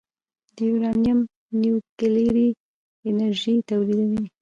[0.55, 1.19] د یورانیم
[1.59, 2.49] نیوکلیري
[3.07, 4.23] انرژي تولیدوي.